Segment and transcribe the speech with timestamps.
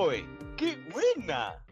[0.00, 0.24] ¡Oye!
[0.56, 1.62] ¡Qué buena!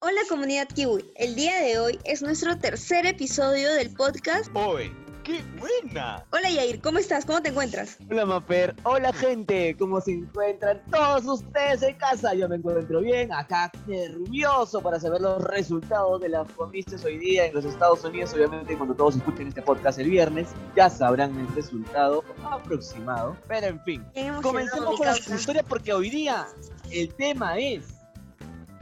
[0.00, 4.50] Hola comunidad Kiwi, el día de hoy es nuestro tercer episodio del podcast.
[4.56, 4.92] ¡Oye!
[5.22, 6.26] ¡Qué buena!
[6.32, 7.24] Hola Yair, ¿cómo estás?
[7.24, 7.98] ¿Cómo te encuentras?
[8.10, 12.34] Hola Mafer, hola gente, ¿cómo se encuentran todos ustedes en casa?
[12.34, 17.46] Yo me encuentro bien, acá nervioso para saber los resultados de las comicios hoy día
[17.46, 18.34] en los Estados Unidos.
[18.34, 23.36] Obviamente cuando todos escuchen este podcast el viernes ya sabrán el resultado aproximado.
[23.46, 24.04] Pero en fin,
[24.42, 26.48] comencemos con la historia porque hoy día
[26.92, 28.00] el tema es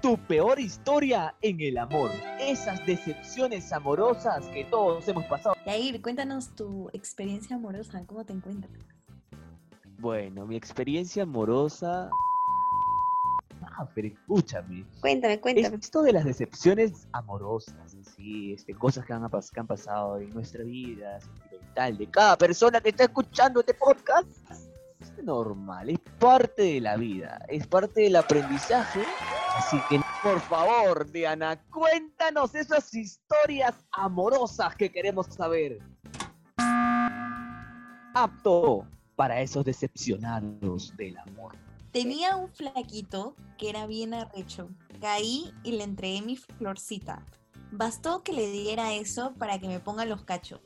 [0.00, 2.10] tu peor historia en el amor.
[2.40, 5.54] Esas decepciones amorosas que todos hemos pasado.
[5.66, 8.72] Yair, cuéntanos tu experiencia amorosa, ¿cómo te encuentras?
[9.98, 12.08] Bueno, mi experiencia amorosa...
[13.60, 14.84] Ah, pero escúchame.
[15.00, 15.76] Cuéntame, cuéntame.
[15.76, 20.64] Esto de las decepciones amorosas, sí, este, cosas que han, que han pasado en nuestra
[20.64, 24.28] vida, sentimental, de cada persona que está escuchando este podcast,
[25.28, 29.02] normal, es parte de la vida, es parte del aprendizaje.
[29.56, 35.78] Así que, por favor, Diana, cuéntanos esas historias amorosas que queremos saber.
[38.14, 41.54] Apto para esos decepcionados del amor.
[41.92, 44.70] Tenía un flaquito que era bien arrecho.
[45.00, 47.22] Caí y le entregué mi florcita.
[47.70, 50.60] Bastó que le diera eso para que me ponga los cachos.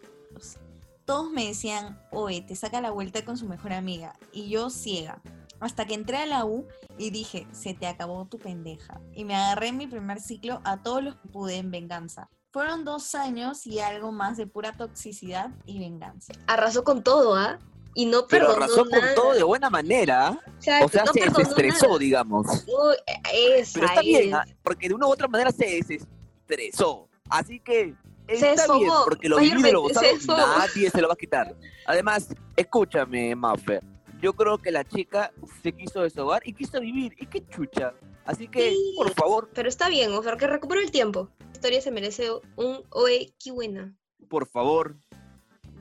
[1.05, 4.15] Todos me decían, oye, te saca la vuelta con su mejor amiga.
[4.33, 5.21] Y yo ciega.
[5.61, 6.67] Hasta que entré a la U
[6.99, 9.01] y dije, se te acabó tu pendeja.
[9.15, 12.29] Y me agarré en mi primer ciclo a todos los que pude en venganza.
[12.53, 16.33] Fueron dos años y algo más de pura toxicidad y venganza.
[16.47, 17.59] Arrasó con todo, ¿ah?
[17.95, 20.39] Y no Pero perdonó arrasó con todo de buena manera.
[20.57, 21.99] Exacto, O sea, no se desestresó, nada.
[21.99, 22.47] digamos.
[22.67, 22.97] Uy,
[23.33, 24.35] esa Pero está bien, es.
[24.35, 24.45] ¿ah?
[24.63, 27.09] porque de una u otra manera se desestresó.
[27.31, 27.95] Así que
[28.29, 31.15] Se está bien, desfogó, porque lo vivido y lo gozado se nadie se lo va
[31.15, 31.55] a quitar.
[31.87, 33.83] Además, escúchame, Maffer.
[34.21, 35.33] Yo creo que la chica
[35.63, 37.15] se quiso deshogar y quiso vivir.
[37.19, 37.93] Y qué chucha.
[38.25, 38.95] Así que, Sí.
[38.97, 41.29] por favor, Pero está bien, Ofer, que recupere el tiempo.
[41.41, 43.93] La historia se merece un oe, qué buena.
[44.29, 44.97] por favor,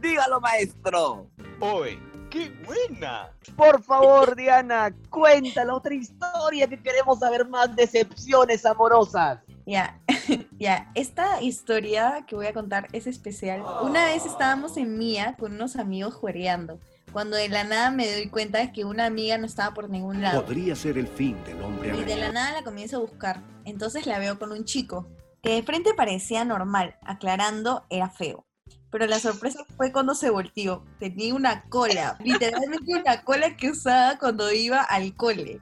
[0.01, 1.29] dígalo, maestro.
[1.59, 1.99] ¡Oye!
[2.31, 3.29] ¡Qué buena!
[3.55, 9.39] Por favor, Diana, cuéntala otra historia que queremos saber más decepciones amorosas.
[9.65, 10.01] Ya,
[10.59, 13.63] ya, esta historia que voy a contar es especial.
[13.83, 16.79] Una vez estábamos en Mía con unos amigos juereando,
[17.11, 20.21] cuando de la nada me doy cuenta de que una amiga no estaba por ningún
[20.21, 20.43] lado.
[20.43, 23.41] Podría ser el fin del hombre Y de la nada la comienzo a buscar.
[23.65, 25.07] Entonces la veo con un chico,
[25.43, 28.45] que de frente parecía normal, aclarando, era feo.
[28.91, 30.83] Pero la sorpresa fue cuando se volteó.
[30.99, 35.61] Tenía una cola, literalmente una cola que usaba cuando iba al cole.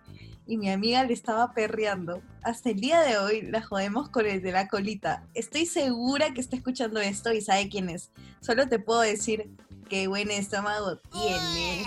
[0.50, 2.24] Y mi amiga le estaba perreando.
[2.42, 5.24] Hasta el día de hoy la jodemos con el de la colita.
[5.36, 8.10] Estoy segura que está escuchando esto y sabe quién es.
[8.42, 9.48] Solo te puedo decir
[9.88, 11.86] qué buen estómago tienes.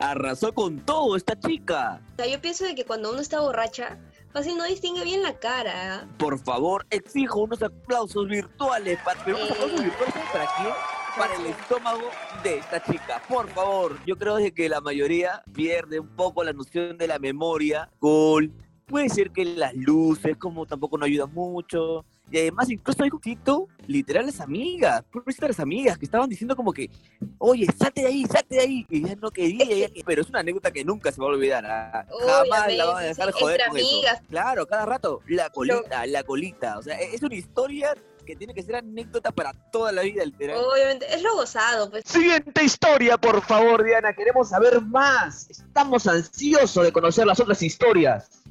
[0.00, 2.00] Arrasó con todo esta chica.
[2.14, 3.96] O sea, yo pienso de que cuando uno está borracha,
[4.32, 6.08] fácil no distingue bien la cara.
[6.18, 8.98] Por favor, exijo unos aplausos virtuales.
[9.04, 9.52] Para, pero unos Eh.
[9.52, 10.74] aplausos virtuales ¿sabes para quién?
[11.16, 12.10] Para el estómago
[12.42, 13.22] de esta chica.
[13.26, 17.18] Por favor, yo creo de que la mayoría pierde un poco la noción de la
[17.18, 17.88] memoria.
[18.00, 18.52] Cool.
[18.84, 22.04] Puede ser que las luces, como tampoco no ayudan mucho.
[22.30, 26.72] Y además, incluso hay Tito, literal, las amigas, pobrecita las amigas, que estaban diciendo como
[26.72, 26.90] que,
[27.38, 28.86] oye, salte de ahí, salte de ahí.
[28.90, 31.64] Y ella no quería, ella pero es una anécdota que nunca se va a olvidar.
[31.64, 32.06] ¿ah?
[32.26, 34.00] Jamás la van a dejar sí, joder con eso.
[34.28, 36.78] Claro, cada rato, la colita, la colita.
[36.78, 37.94] O sea, e-, es una historia
[38.26, 40.58] que tiene que ser anécdota para toda la vida, literal.
[40.58, 42.04] Obviamente, es lo gozado, pues.
[42.06, 44.12] Siguiente historia, por favor, Diana.
[44.12, 45.48] Queremos saber más.
[45.48, 48.42] Estamos ansiosos de conocer las otras historias.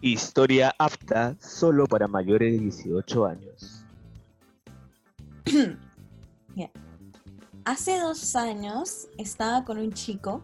[0.00, 3.84] Historia apta solo para mayores de 18 años.
[7.66, 10.42] Hace dos años estaba con un chico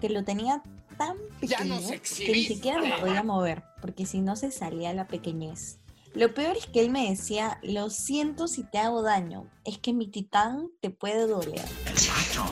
[0.00, 0.62] que lo tenía
[0.96, 5.78] tan pequeño que ni siquiera me podía mover, porque si no se salía la pequeñez.
[6.14, 9.92] Lo peor es que él me decía, lo siento si te hago daño, es que
[9.92, 11.64] mi titán te puede doler.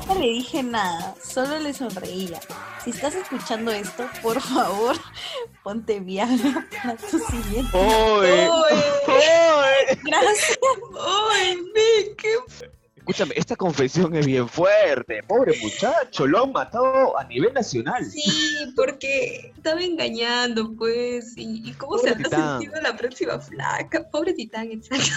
[0.08, 2.40] No le dije nada, solo le sonreía.
[2.82, 4.96] Si estás escuchando esto, por favor,
[5.62, 7.78] ponte Viagra para tu siguiente.
[7.78, 8.48] ¡Oye!
[8.48, 10.00] ¡Oye!
[10.02, 10.58] Gracias.
[11.30, 12.36] ¡Ay, ve, qué
[13.02, 15.24] Escúchame, esta confesión es bien fuerte.
[15.24, 18.04] Pobre muchacho, lo han matado a nivel nacional.
[18.04, 21.36] Sí, porque estaba engañando, pues.
[21.36, 22.60] ¿Y, y cómo se Pobre habrá Titán.
[22.60, 24.08] sentido la próxima flaca?
[24.08, 25.10] Pobre Titán, exacto.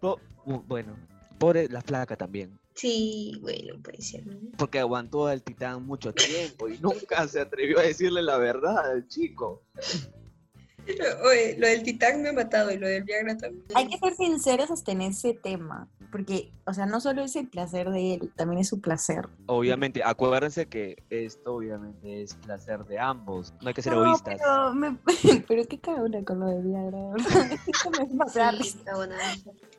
[0.00, 0.96] Po- bu- bueno,
[1.38, 2.58] pobre la flaca también.
[2.74, 4.26] Sí, bueno, puede ser.
[4.26, 4.34] ¿no?
[4.56, 9.06] Porque aguantó al titán mucho tiempo y nunca se atrevió a decirle la verdad al
[9.06, 9.62] chico.
[11.24, 13.64] Oye, lo del Titán me ha matado y lo del Viagra también.
[13.74, 15.88] Hay que ser sinceros hasta en ese tema.
[16.12, 19.28] Porque, o sea, no solo es el placer de él, también es su placer.
[19.46, 23.54] Obviamente, acuérdense que esto obviamente es placer de ambos.
[23.62, 24.38] No hay que ser No, egoístas.
[24.38, 24.98] pero, me-
[25.48, 26.98] pero qué cabrona con lo de Viagra.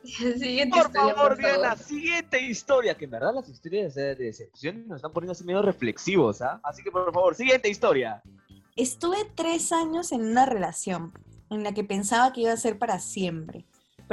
[0.03, 1.77] Siguiente Por historia, favor, por Diana, favor.
[1.77, 2.95] siguiente historia.
[2.97, 6.59] Que en verdad las historias de decepción nos están poniendo así medio reflexivos, ¿ah?
[6.63, 8.21] Así que por favor, siguiente historia.
[8.75, 11.13] Estuve tres años en una relación
[11.49, 13.65] en la que pensaba que iba a ser para siempre.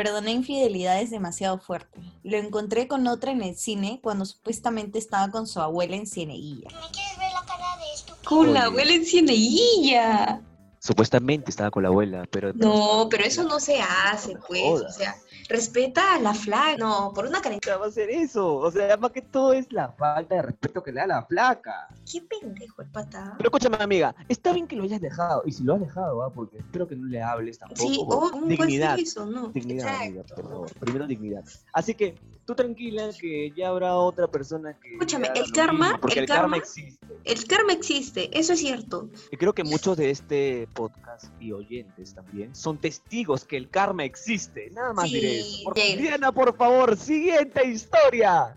[0.02, 2.02] Perdoné infidelidades demasiado fuertes.
[2.22, 6.70] Lo encontré con otra en el cine cuando supuestamente estaba con su abuela en Cieneguilla.
[6.70, 8.24] ¿Me quieres ver la cara de estúpido?
[8.24, 10.40] Con la abuela en Cieneguilla.
[10.82, 12.54] Supuestamente estaba con la abuela, pero...
[12.54, 14.62] No, pero eso no se hace, pues.
[14.64, 14.96] O jodas.
[14.96, 15.14] sea,
[15.50, 16.78] respeta a la flaca.
[16.78, 17.74] No, por una carencia.
[17.74, 18.54] ¿Cómo va a ser eso?
[18.56, 21.86] O sea, más que todo es la falta de respeto que le da la flaca.
[22.10, 23.34] Qué pendejo el pata.
[23.36, 25.42] Pero escúchame, amiga, está bien que lo hayas dejado.
[25.44, 26.32] Y si lo has dejado, ¿ah?
[26.32, 27.82] porque espero que no le hables tampoco.
[27.82, 28.94] Sí, oh, ¿cómo puede dignidad.
[28.96, 29.26] ser eso?
[29.26, 29.48] No.
[29.48, 30.72] Dignidad, amiga, por favor.
[30.80, 31.44] Primero dignidad.
[31.74, 32.16] Así que
[32.46, 34.92] tú tranquila que ya habrá otra persona que.
[34.94, 36.89] Escúchame, el karma- mismo, porque el el, karma, karma- existe.
[37.24, 39.08] El karma existe, eso es cierto.
[39.30, 44.04] Y creo que muchos de este podcast y oyentes también son testigos que el karma
[44.04, 44.70] existe.
[44.70, 45.64] Nada más Sí, diré eso.
[45.64, 45.74] Por-.
[45.74, 48.54] Diana, por favor, siguiente historia.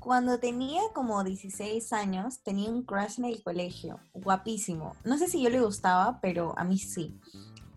[0.00, 4.96] Cuando tenía como 16 años, tenía un crush en el colegio, guapísimo.
[5.04, 7.14] No sé si yo le gustaba, pero a mí sí.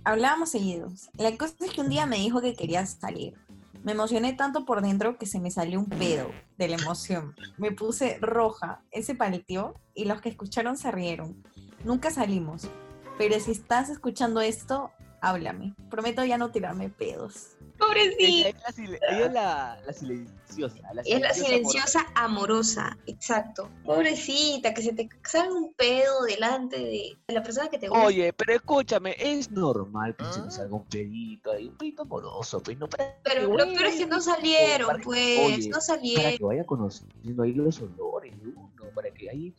[0.06, 1.10] Hablábamos seguidos.
[1.18, 3.36] La cosa es que un día me dijo que quería salir.
[3.84, 7.36] Me emocioné tanto por dentro que se me salió un pedo de la emoción.
[7.58, 11.44] Me puse roja, él se palteó y los que escucharon se rieron.
[11.84, 12.70] Nunca salimos,
[13.18, 15.76] pero si estás escuchando esto, háblame.
[15.90, 17.58] Prometo ya no tirarme pedos.
[17.78, 18.50] Pobrecita.
[18.50, 20.94] Ella es la, silenciosa.
[20.94, 23.70] La Es la silenciosa amorosa, exacto.
[23.84, 28.06] Pobrecita, que se te salga un pedo delante de, la persona que te gusta.
[28.06, 32.62] Oye, pero escúchame, es normal que se nos salga un pedito ahí, un pedito amoroso,
[32.62, 35.72] pues no para pero que lo peor es que no salieron, para pues, oye, no
[35.72, 36.38] para salieron.
[36.38, 39.54] que vaya conociendo ahí los olores de uno, para que ahí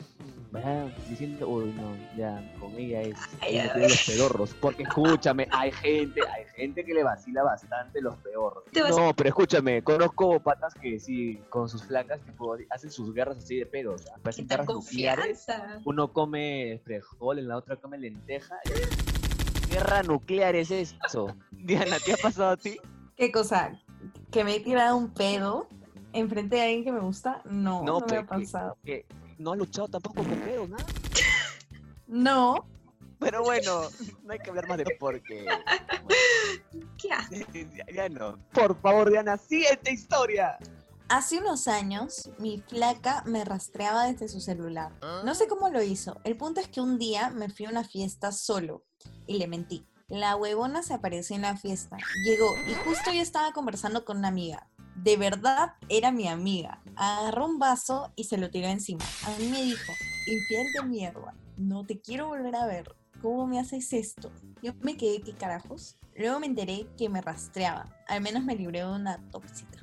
[1.08, 6.20] diciendo, uy, no, ya, con ella es, ella tiene los pedorros, porque escúchame, hay gente,
[6.28, 8.64] hay gente que le vacila bastante los pedorros.
[8.90, 13.56] No, pero escúchame, conozco patas que sí, con sus flacas, tipo, hacen sus guerras así
[13.56, 15.46] de pedos, parecen guerras nucleares.
[15.84, 18.56] Uno come frijol, en la otra come lenteja.
[18.64, 21.26] ¿Qué guerra nuclear es eso?
[21.50, 22.76] Diana, ¿te ha pasado a ti?
[23.16, 23.80] ¿Qué cosa?
[24.30, 25.68] ¿Que me he tirado un pedo
[26.12, 27.42] enfrente de alguien que me gusta?
[27.44, 28.76] No, No, no, me ha pasado.
[28.84, 29.04] Que
[29.38, 30.76] no ha luchado tampoco con pedos, ¿no?
[32.06, 32.68] No,
[33.18, 33.88] Pero bueno,
[34.22, 35.46] no hay que hablar más de porque.
[36.98, 37.46] ¿Qué haces?
[37.74, 38.38] ya, ya no.
[38.52, 40.58] Por favor, Diana, siguiente historia.
[41.08, 44.92] Hace unos años, mi flaca me rastreaba desde su celular.
[45.24, 46.20] No sé cómo lo hizo.
[46.24, 48.84] El punto es que un día me fui a una fiesta solo
[49.26, 49.86] y le mentí.
[50.08, 51.96] La huevona se apareció en la fiesta.
[52.24, 54.68] Llegó y justo yo estaba conversando con una amiga.
[54.96, 56.80] De verdad era mi amiga.
[56.96, 59.04] Agarró un vaso y se lo tiró encima.
[59.26, 59.92] A mí me dijo,
[60.26, 62.94] infiel de mierda, no te quiero volver a ver.
[63.20, 64.30] ¿Cómo me haces esto?
[64.62, 65.96] Yo me quedé, ¿qué carajos?
[66.16, 67.88] Luego me enteré que me rastreaba.
[68.06, 69.78] Al menos me libré de una tóxica.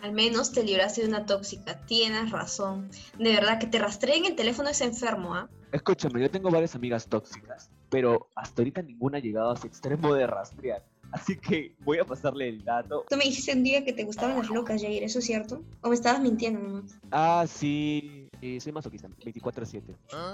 [0.00, 2.90] Al menos te libraste de una tóxica, tienes razón.
[3.18, 5.48] De verdad, que te rastreen el teléfono es enfermo, ¿ah?
[5.72, 10.14] Escúchame, yo tengo varias amigas tóxicas, pero hasta ahorita ninguna ha llegado a ese extremo
[10.14, 10.84] de rastrear.
[11.12, 13.04] Así que voy a pasarle el dato.
[13.08, 15.62] Tú me dijiste un día que te gustaban las locas, Jair, ¿eso es cierto?
[15.82, 16.98] ¿O me estabas mintiendo nomás?
[17.10, 19.82] Ah, sí, eh, soy masoquista, 24-7.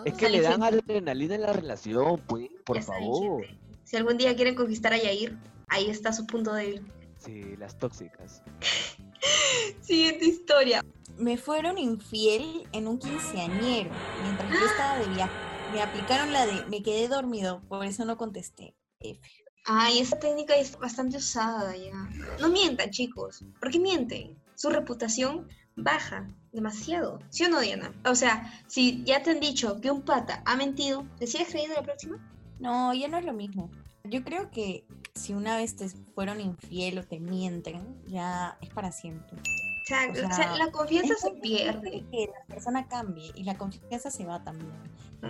[0.04, 0.82] Es que le dan gente.
[0.82, 3.44] adrenalina en la relación, pues, por Ya favor.
[3.84, 5.36] Si algún día quieren conquistar a Yair,
[5.68, 6.82] ahí está su punto débil.
[7.18, 8.42] Sí, las tóxicas.
[9.80, 10.84] Siguiente historia.
[11.18, 13.90] Me fueron infiel en un quinceañero
[14.22, 15.32] mientras yo estaba de viaje.
[15.72, 18.74] Me aplicaron la de me quedé dormido, por eso no contesté.
[19.00, 19.20] F.
[19.64, 22.08] Ay, esa técnica es bastante usada ya.
[22.40, 23.44] No mientan, chicos.
[23.60, 24.36] ¿Por qué mienten?
[24.54, 27.20] Su reputación baja demasiado.
[27.30, 27.92] ¿Sí o no, Diana?
[28.04, 31.76] O sea, si ya te han dicho que un pata ha mentido, ¿te sigues creyendo
[31.76, 32.18] la próxima?
[32.58, 33.70] No, ya no es lo mismo.
[34.04, 38.90] Yo creo que si una vez te fueron infiel o te mienten, ya es para
[38.90, 39.38] siempre.
[39.38, 42.04] O sea, O o sea, la confianza se pierde.
[42.10, 44.72] Que la persona cambie y la confianza se va también.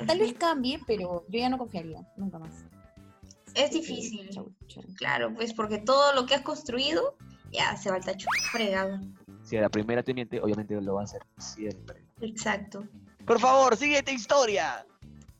[0.06, 2.64] Tal vez cambie, pero yo ya no confiaría, nunca más.
[3.54, 4.28] Es difícil.
[4.30, 4.82] chau, chau.
[4.96, 7.16] Claro, pues porque todo lo que has construido
[7.50, 8.28] ya se va al tacho.
[8.50, 9.00] Fregado.
[9.42, 12.04] Si a la primera te miente, obviamente lo va a hacer siempre.
[12.20, 12.86] Exacto.
[13.26, 14.86] Por favor, siguiente historia.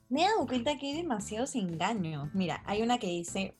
[0.08, 2.28] Me he dado cuenta que hay demasiados engaños.
[2.34, 3.54] Mira, hay una que dice,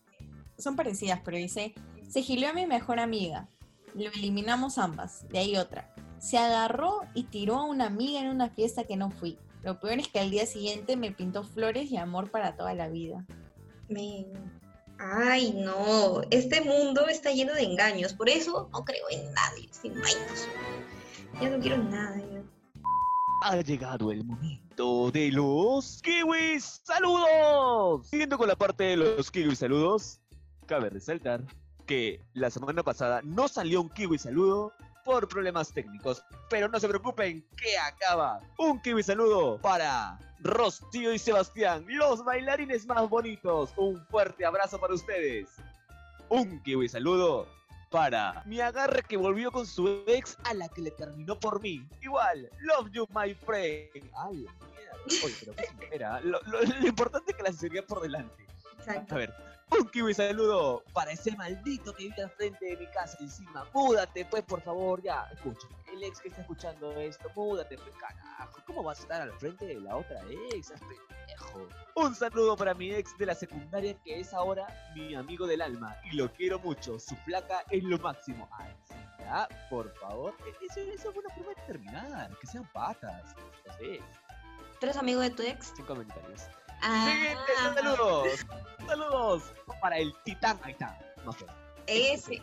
[0.59, 1.75] son parecidas, pero dice,
[2.09, 3.49] se gileó a mi mejor amiga,
[3.95, 5.27] lo eliminamos ambas.
[5.29, 9.11] De ahí otra, se agarró y tiró a una amiga en una fiesta que no
[9.11, 9.39] fui.
[9.63, 12.89] Lo peor es que al día siguiente me pintó flores y amor para toda la
[12.89, 13.25] vida.
[13.93, 14.27] Me...
[14.99, 19.95] Ay, no, este mundo está lleno de engaños, por eso no creo en nadie, sin
[19.95, 20.49] vainas.
[21.41, 22.17] Ya no quiero nada.
[22.19, 22.43] ya.
[23.45, 28.07] Ha llegado el momento de los kiwis saludos.
[28.07, 30.21] Siguiendo con la parte de los kiwis saludos,
[30.67, 31.43] cabe resaltar
[31.87, 34.73] que la semana pasada no salió un kiwi saludo
[35.05, 41.19] por problemas técnicos, pero no se preocupen que acaba un kiwi saludo para Rocío y
[41.19, 43.71] Sebastián, los bailarines más bonitos.
[43.77, 45.49] Un fuerte abrazo para ustedes.
[46.29, 47.47] Un kiwi saludo
[47.91, 51.87] para mi agarre que volvió con su ex a la que le terminó por mí.
[52.01, 53.91] Igual, love you, my friend.
[54.17, 54.97] Ay, la mierda.
[55.25, 55.55] Oye, pero
[55.91, 55.99] qué.
[56.25, 58.47] Lo, lo- lo importante es que la sinceridad por delante.
[58.79, 59.15] Exacto.
[59.15, 59.35] A ver,
[59.79, 63.65] un kiwi saludo para ese maldito que vive al frente de mi casa encima.
[63.73, 65.29] Múdate, pues, por favor, ya.
[65.33, 68.61] Escucha, el ex que está escuchando esto, múdate, pues, carajo.
[68.67, 70.21] ¿Cómo vas a estar al frente de la otra
[70.53, 70.71] ex?
[70.71, 71.69] Pendejo.
[71.95, 75.97] Un saludo para mi ex de la secundaria que es ahora mi amigo del alma
[76.11, 76.99] y lo quiero mucho.
[76.99, 78.49] Su flaca es lo máximo.
[78.53, 80.35] Ay, sí, ya, por favor.
[80.63, 83.35] Eso, eso es una forma de terminar, que sean patas.
[83.67, 84.01] No sé,
[84.81, 85.73] ¿Tú eres amigo de tu ex?
[85.77, 86.43] sin comentarios.
[86.83, 88.29] Ah, Siguiente, saludos.
[88.87, 89.43] Saludos
[89.81, 90.59] para el titán.
[90.63, 90.99] Ahí está.
[91.25, 91.47] No sé.
[91.87, 92.43] Ese.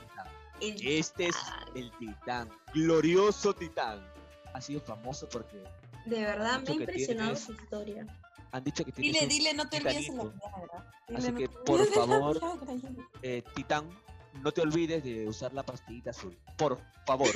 [0.62, 1.70] el Este es titán.
[1.76, 2.50] el titán.
[2.74, 4.06] Glorioso titán.
[4.54, 5.64] Ha sido famoso porque
[6.06, 7.44] De verdad, me ha impresionado tienes.
[7.44, 8.06] su historia.
[8.52, 10.24] han dicho que tiene Dile, un dile, no te olvides de la.
[10.24, 10.94] Viagra.
[11.16, 12.40] Así Dile, no que, te por favor,
[13.22, 13.90] eh, titán,
[14.42, 16.38] no te olvides de usar la pastillita azul.
[16.58, 17.30] Por favor.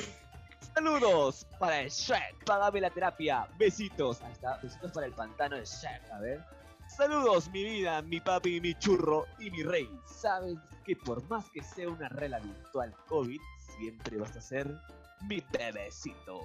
[0.74, 2.44] Saludos para el Shrek.
[2.44, 3.46] Págame la terapia.
[3.58, 4.20] Besitos.
[4.22, 4.56] Ahí está.
[4.62, 6.10] Besitos para el pantano de Shrek.
[6.10, 6.44] A ver.
[6.88, 9.88] Saludos, mi vida, mi papi, mi churro y mi rey.
[10.06, 13.40] Sabes que por más que sea una regla virtual COVID,
[13.76, 14.70] siempre vas a ser
[15.22, 16.40] mi bebecito.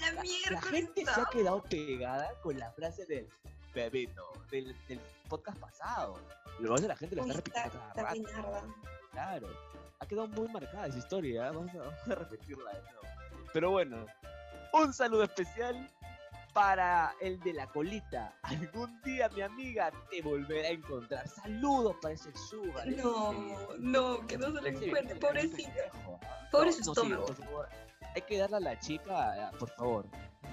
[0.00, 3.28] La miércoles, La gente se ha quedado pegada con la frase del
[3.74, 6.18] bebito, del, del podcast pasado.
[6.58, 8.74] Lo más de la gente Uy, está está, repitiendo cada rato.
[9.12, 9.48] Claro.
[10.00, 11.46] Ha quedado muy marcada esa historia.
[11.46, 11.50] ¿eh?
[11.50, 12.98] Vamos, a, vamos a repetirla de nuevo.
[13.52, 14.06] Pero bueno,
[14.72, 15.88] un saludo especial
[16.58, 18.34] para el de la colita.
[18.42, 21.28] Algún día mi amiga te volverá a encontrar.
[21.28, 22.88] Saludos para ese sugar.
[22.88, 23.32] ese- No,
[23.78, 26.48] no, que no se le encuentre, ¿ah?
[26.50, 27.26] Pobre su estómago.
[28.16, 30.06] Hay que darle a la chica, eh, por favor,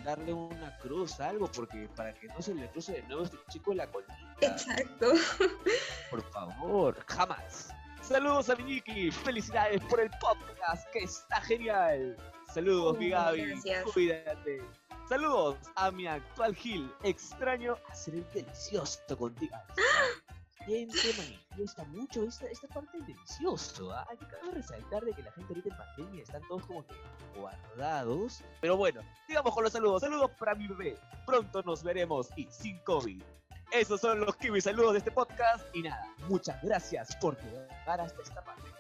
[0.04, 3.72] darle una cruz, algo, porque para que no se le cruce de nuevo este chico
[3.72, 4.16] en la colita.
[4.42, 5.08] Exacto.
[6.12, 7.74] Por favor, jamás.
[8.02, 12.16] Saludos a Miñiki, felicidades por el podcast que está genial.
[12.54, 13.84] Saludos, mi Oh, Gaby, gracias.
[13.92, 14.62] cuídate.
[15.08, 19.56] Saludos a mi actual Gil, extraño hacer el delicioso contigo.
[20.66, 23.92] Gente manifiesta mucho esta, esta parte del delicioso.
[23.92, 24.08] ¿ah?
[24.10, 26.96] Hay que resaltar de que la gente ahorita en pandemia están todos como que
[27.40, 28.44] guardados.
[28.62, 30.02] Pero bueno, sigamos con los saludos.
[30.02, 30.98] Saludos para mi bebé.
[31.28, 33.22] Pronto nos veremos y sin COVID.
[33.72, 35.68] Esos son los kiwi saludos de este podcast.
[35.76, 38.75] Y nada, muchas gracias por llegar hasta esta parte.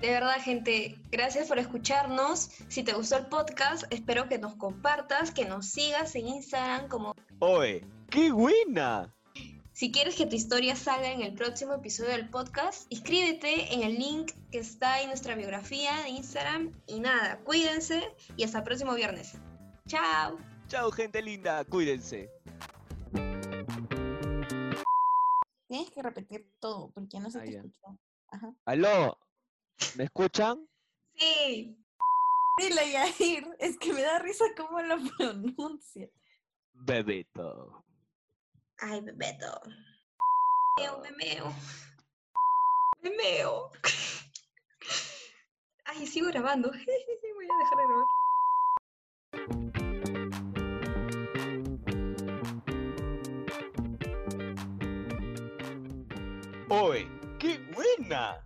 [0.00, 2.50] De verdad, gente, gracias por escucharnos.
[2.68, 7.14] Si te gustó el podcast, espero que nos compartas, que nos sigas en Instagram como
[7.40, 9.12] Oye, qué buena.
[9.72, 13.98] Si quieres que tu historia salga en el próximo episodio del podcast, inscríbete en el
[13.98, 16.72] link que está en nuestra biografía de Instagram.
[16.86, 18.02] Y nada, cuídense
[18.36, 19.34] y hasta el próximo viernes.
[19.88, 20.38] Chao.
[20.68, 21.64] Chao, gente linda.
[21.64, 22.30] Cuídense.
[25.68, 27.58] Tienes que repetir todo porque no se Ah, te ya.
[27.58, 27.98] escuchó.
[28.28, 28.54] Ajá.
[28.64, 29.18] Aló,
[29.96, 30.66] ¿me escuchan?
[31.14, 31.76] Sí.
[32.58, 36.08] Dile, Yair, es que me da risa cómo lo pronuncia.
[36.72, 37.84] Bebito.
[38.78, 39.60] Ay, Bebeto.
[40.78, 41.54] Memeo, memeo.
[43.02, 43.70] Memeo.
[45.84, 46.70] Ay, sigo grabando.
[47.34, 48.06] Voy a dejar de grabar.
[56.68, 58.45] Oye, qué buena.